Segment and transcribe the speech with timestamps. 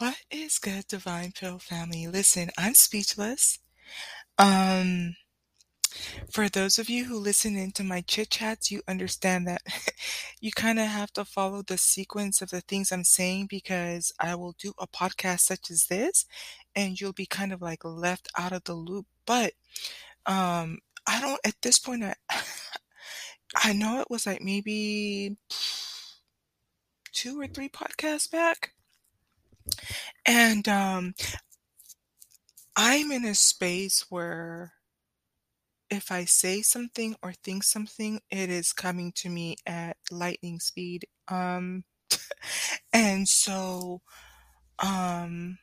[0.00, 2.06] What is good, Divine Pill family?
[2.06, 3.58] Listen, I'm speechless.
[4.38, 5.14] Um,
[6.32, 9.60] for those of you who listen into my chit chats, you understand that
[10.40, 14.36] you kind of have to follow the sequence of the things I'm saying because I
[14.36, 16.24] will do a podcast such as this
[16.74, 19.04] and you'll be kind of like left out of the loop.
[19.26, 19.52] But
[20.24, 22.14] um, I don't, at this point, I,
[23.54, 25.36] I know it was like maybe
[27.12, 28.72] two or three podcasts back.
[30.26, 31.14] And um,
[32.76, 34.72] I'm in a space where
[35.90, 41.06] if I say something or think something, it is coming to me at lightning speed.
[41.28, 41.84] Um,
[42.92, 44.02] and so,
[44.78, 45.58] um,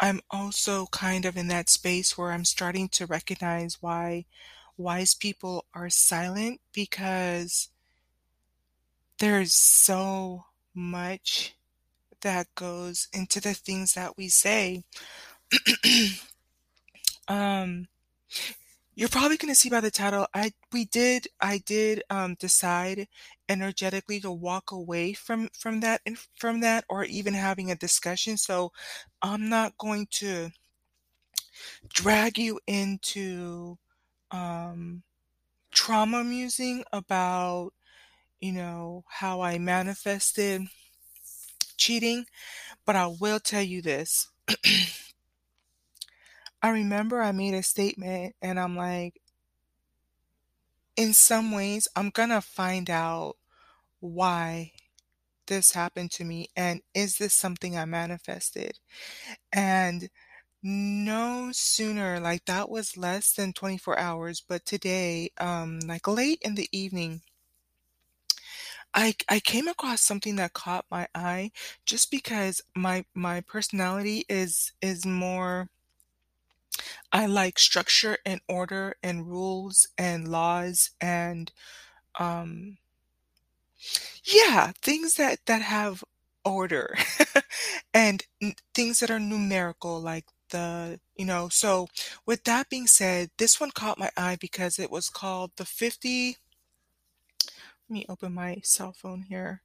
[0.00, 4.26] I'm also kind of in that space where I'm starting to recognize why
[4.76, 7.70] wise people are silent because
[9.18, 10.44] there's so
[10.74, 11.56] much
[12.22, 14.84] that goes into the things that we say.
[17.28, 17.86] um,
[18.98, 23.06] you're probably going to see by the title, I we did I did um, decide
[23.48, 26.00] energetically to walk away from from that
[26.34, 28.36] from that or even having a discussion.
[28.36, 28.72] So
[29.22, 30.50] I'm not going to
[31.88, 33.78] drag you into
[34.32, 35.04] um,
[35.70, 37.70] trauma musing about
[38.40, 40.62] you know how I manifested
[41.78, 42.26] cheating,
[42.84, 44.28] but I will tell you this.
[46.62, 49.20] I remember I made a statement and I'm like,
[50.96, 53.36] in some ways, I'm gonna find out
[54.00, 54.72] why
[55.46, 58.78] this happened to me and is this something I manifested?
[59.52, 60.10] And
[60.62, 66.56] no sooner, like that was less than 24 hours, but today, um, like late in
[66.56, 67.22] the evening,
[68.94, 71.52] I I came across something that caught my eye
[71.86, 75.70] just because my my personality is is more
[77.12, 81.52] I like structure and order and rules and laws and
[82.18, 82.78] um
[84.24, 86.04] yeah, things that that have
[86.44, 86.96] order
[87.94, 91.86] and n- things that are numerical like the you know so
[92.24, 96.36] with that being said this one caught my eye because it was called the 50
[97.88, 99.62] let me open my cell phone here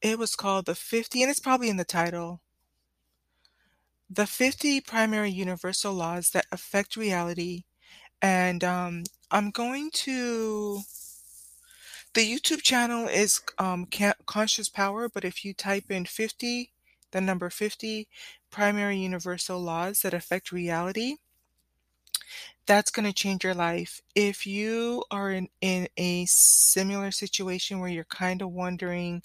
[0.00, 2.40] it was called the 50 and it's probably in the title
[4.10, 7.64] the 50 primary universal laws that affect reality.
[8.22, 10.80] And um, I'm going to.
[12.14, 13.88] The YouTube channel is um,
[14.24, 16.70] Conscious Power, but if you type in 50,
[17.10, 18.06] the number 50,
[18.52, 21.16] primary universal laws that affect reality,
[22.66, 24.00] that's going to change your life.
[24.14, 29.22] If you are in, in a similar situation where you're kind of wondering,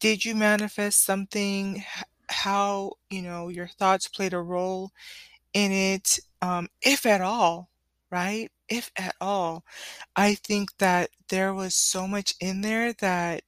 [0.00, 1.84] did you manifest something?
[2.32, 4.92] how you know your thoughts played a role
[5.54, 7.70] in it um, if at all
[8.10, 9.64] right if at all
[10.16, 13.42] i think that there was so much in there that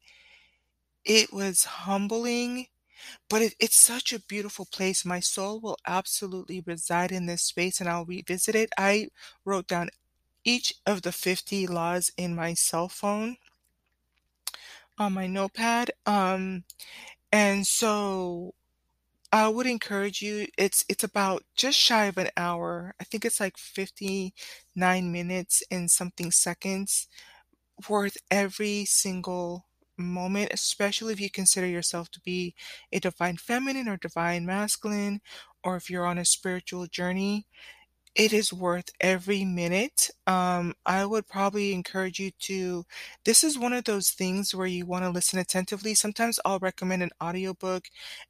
[1.05, 2.67] it was humbling
[3.29, 7.81] but it, it's such a beautiful place my soul will absolutely reside in this space
[7.81, 9.09] and i'll revisit it i
[9.45, 9.89] wrote down
[10.45, 13.37] each of the 50 laws in my cell phone
[14.99, 16.65] on my notepad um
[17.33, 18.55] and so
[19.33, 20.47] I would encourage you.
[20.59, 22.95] It's it's about just shy of an hour.
[23.01, 27.09] I think it's like 59 minutes and something seconds
[27.89, 29.67] worth every single
[29.99, 32.55] moment, especially if you consider yourself to be
[32.93, 35.21] a divine feminine or divine masculine,
[35.65, 37.47] or if you're on a spiritual journey
[38.15, 40.11] it is worth every minute.
[40.27, 42.85] Um, I would probably encourage you to
[43.25, 45.95] this is one of those things where you want to listen attentively.
[45.95, 47.87] Sometimes I'll recommend an audiobook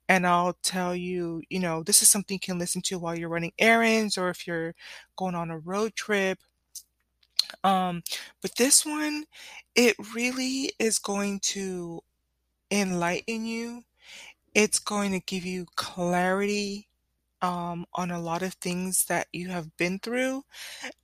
[0.09, 3.29] and I'll tell you, you know, this is something you can listen to while you're
[3.29, 4.75] running errands or if you're
[5.17, 6.39] going on a road trip.
[7.65, 8.03] Um,
[8.41, 9.25] but this one,
[9.75, 12.03] it really is going to
[12.71, 13.85] enlighten you.
[14.55, 16.89] It's going to give you clarity
[17.43, 20.44] um, on a lot of things that you have been through,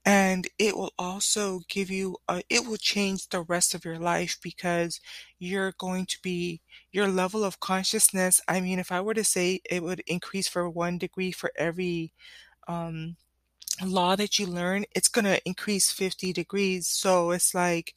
[0.05, 4.39] and it will also give you a, it will change the rest of your life
[4.43, 5.01] because
[5.39, 6.61] you're going to be
[6.93, 8.41] your level of consciousness.
[8.49, 12.13] I mean, if I were to say it would increase for one degree for every
[12.69, 13.17] um,
[13.85, 16.87] law that you learn, it's going to increase 50 degrees.
[16.89, 17.95] So it's like,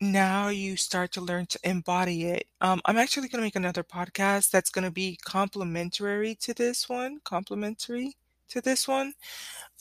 [0.00, 2.46] now you start to learn to embody it.
[2.60, 6.88] Um, I'm actually going to make another podcast that's going to be complementary to this
[6.88, 8.16] one, complementary
[8.50, 9.14] to this one.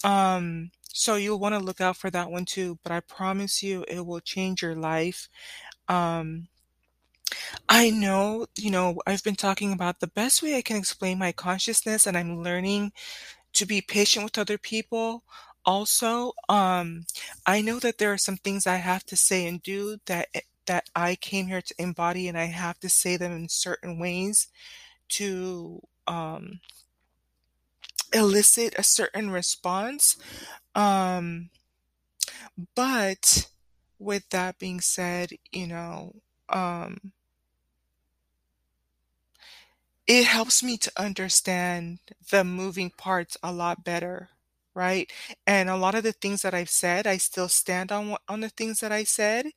[0.03, 2.79] Um, so you'll want to look out for that one too.
[2.83, 5.29] But I promise you, it will change your life.
[5.87, 6.47] Um,
[7.69, 11.31] I know, you know, I've been talking about the best way I can explain my
[11.31, 12.93] consciousness, and I'm learning
[13.57, 15.23] to be patient with other people.
[15.65, 17.05] Also, um,
[17.45, 20.41] I know that there are some things I have to say and do that eh,
[20.67, 24.47] that I came here to embody, and I have to say them in certain ways
[25.09, 26.59] to um,
[28.13, 30.17] elicit a certain response.
[30.75, 31.49] Um,
[32.75, 33.49] but
[33.97, 36.15] with that being said, you know,
[36.49, 37.13] um,
[40.07, 41.99] it helps me to understand
[42.31, 44.29] the moving parts a lot better,
[44.73, 45.11] right?
[45.45, 48.49] And a lot of the things that I've said, I still stand on on the
[48.49, 49.47] things that I said,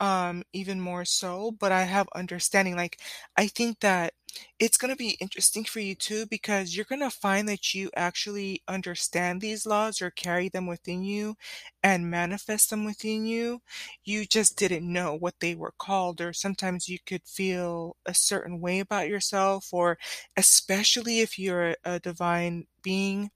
[0.00, 2.76] um, even more so, but I have understanding.
[2.76, 3.00] Like,
[3.36, 4.14] I think that
[4.58, 9.40] it's gonna be interesting for you too, because you're gonna find that you actually understand
[9.40, 11.36] these laws or carry them within you
[11.82, 13.62] and manifest them within you.
[14.04, 18.60] You just didn't know what they were called, or sometimes you could feel a certain
[18.60, 19.98] way about yourself, or
[20.36, 23.30] especially if you're a, a divine being,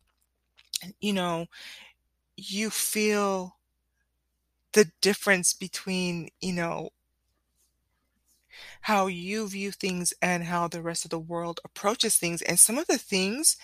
[1.01, 1.47] you know,
[2.37, 3.58] you feel
[4.79, 6.91] the difference between, you know,
[8.83, 12.43] how you view things and how the rest of the world approaches things.
[12.43, 13.57] And some of the things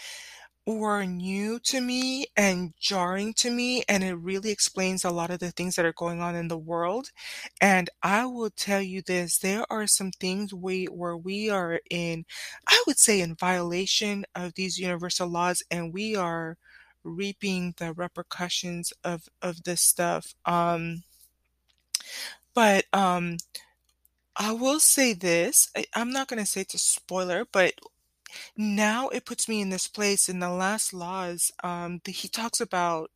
[0.67, 5.39] were new to me and jarring to me, and it really explains a lot of
[5.39, 7.13] the things that are going on in the world.
[7.61, 12.25] And I will tell you this, there are some things we where we are in,
[12.67, 16.57] I would say, in violation of these universal laws, and we are
[17.05, 20.35] reaping the repercussions of of this stuff.
[20.47, 21.05] Um,
[22.55, 23.39] but um
[24.37, 27.75] I will say this, I I'm not gonna say it's a spoiler, but
[28.57, 33.11] now it puts me in this place in the last laws, um, he talks about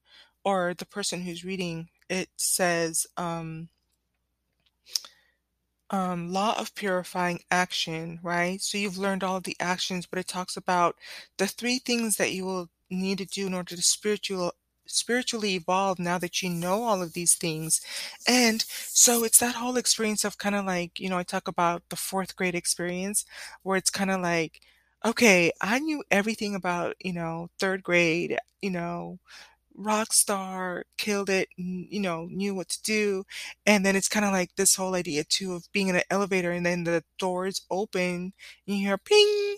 [0.44, 3.68] or the person who's reading it says, um
[5.90, 8.60] um, law of purifying action, right?
[8.60, 10.96] So you've learned all the actions, but it talks about
[11.38, 14.52] the three things that you will need to do in order to spiritual
[14.86, 17.80] spiritually evolve now that you know all of these things.
[18.26, 21.82] And so it's that whole experience of kind of like, you know, I talk about
[21.90, 23.24] the fourth grade experience
[23.62, 24.60] where it's kind of like,
[25.04, 29.18] okay, I knew everything about, you know, third grade, you know,
[29.76, 33.24] rock star, killed it, you know, knew what to do.
[33.66, 36.50] And then it's kind of like this whole idea too of being in an elevator
[36.50, 38.32] and then the doors open,
[38.66, 39.56] and you hear ping,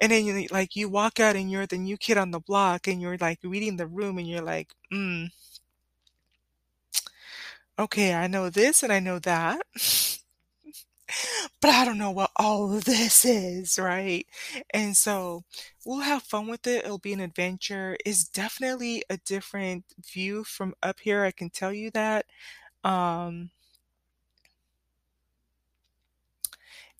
[0.00, 2.88] and then you like you walk out and you're the new kid on the block
[2.88, 5.30] and you're like reading the room and you're like, mm,
[7.78, 9.62] okay, I know this and I know that.
[11.60, 14.26] But I don't know what all of this is, right?
[14.72, 15.44] And so
[15.84, 16.84] we'll have fun with it.
[16.84, 17.96] It'll be an adventure.
[18.04, 21.24] It's definitely a different view from up here.
[21.24, 22.26] I can tell you that.
[22.84, 23.50] Um,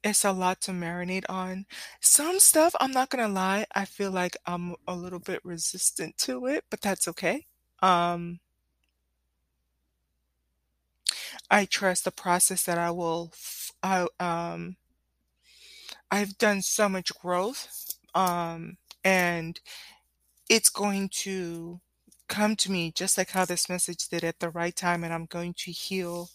[0.04, 1.66] it's a lot to marinate on.
[2.00, 6.46] Some stuff, I'm not gonna lie, I feel like I'm a little bit resistant to
[6.46, 7.46] it, but that's okay.
[7.82, 8.40] Um,
[11.50, 14.76] I trust the process that I will, f- I, um,
[16.10, 19.60] I've done so much growth, um, and
[20.48, 21.80] it's going to
[22.28, 25.26] come to me just like how this message did at the right time, and I'm
[25.26, 26.30] going to heal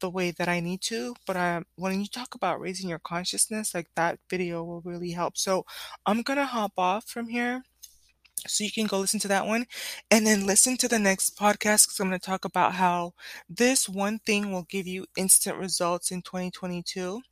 [0.00, 1.14] the way that I need to.
[1.26, 5.36] But um, when you talk about raising your consciousness, like that video will really help.
[5.38, 5.64] So
[6.04, 7.62] I'm gonna hop off from here.
[8.46, 9.66] So you can go listen to that one
[10.10, 13.14] and then listen to the next podcast because I'm going to talk about how
[13.48, 17.22] this one thing will give you instant results in 2022.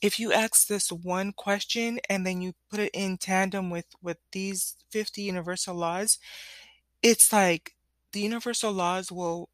[0.00, 4.18] If you ask this one question and then you put it in tandem with with
[4.32, 6.18] these 50 universal laws,
[7.02, 7.74] it's like
[8.12, 9.50] the universal laws will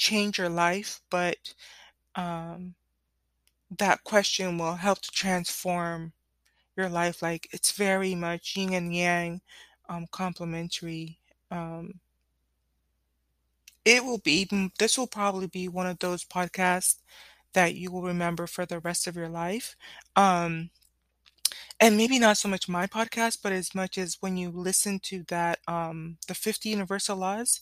[0.00, 1.36] change your life, but
[2.16, 2.74] um,
[3.78, 6.12] that question will help to transform
[6.76, 7.22] your life.
[7.22, 9.40] Like it's very much yin and yang,
[9.88, 11.18] um, complementary.
[11.50, 12.00] Um,
[13.84, 16.96] it will be, this will probably be one of those podcasts
[17.52, 19.76] that you will remember for the rest of your life.
[20.16, 20.70] Um,
[21.78, 25.24] and maybe not so much my podcast, but as much as when you listen to
[25.28, 27.60] that, um, the 50 Universal Laws,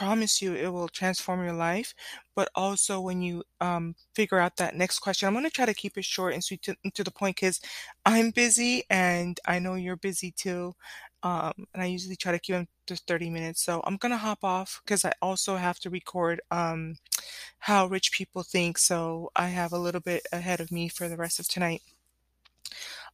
[0.00, 1.94] promise you it will transform your life.
[2.34, 5.74] But also when you um, figure out that next question, I'm going to try to
[5.74, 7.60] keep it short and sweet to, to the point because
[8.06, 10.74] I'm busy and I know you're busy too.
[11.22, 13.62] Um, and I usually try to keep them to 30 minutes.
[13.62, 16.96] So I'm going to hop off because I also have to record um,
[17.58, 18.78] how rich people think.
[18.78, 21.82] So I have a little bit ahead of me for the rest of tonight.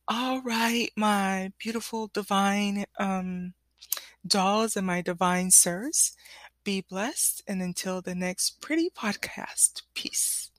[0.07, 3.55] All right, my beautiful divine um,
[4.25, 6.13] dolls and my divine sirs.
[6.67, 10.51] Be blessed, and until the next pretty podcast, peace.